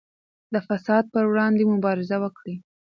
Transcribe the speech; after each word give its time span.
د 0.53 0.55
فساد 0.67 1.03
پر 1.13 1.23
وړاندې 1.31 1.63
مبارزه 1.73 2.17
وکړئ. 2.23 2.55